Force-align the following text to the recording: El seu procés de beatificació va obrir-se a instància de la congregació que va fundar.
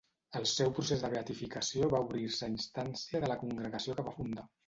El 0.37 0.45
seu 0.51 0.69
procés 0.77 1.03
de 1.03 1.11
beatificació 1.15 1.91
va 1.91 2.01
obrir-se 2.07 2.43
a 2.47 2.51
instància 2.53 3.21
de 3.25 3.29
la 3.33 3.39
congregació 3.45 3.99
que 4.01 4.09
va 4.09 4.17
fundar. 4.19 4.47